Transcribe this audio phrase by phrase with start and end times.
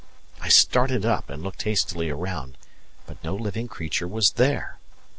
[0.41, 2.57] I started up and looked hastily around,
[3.05, 4.79] but no living creature was there.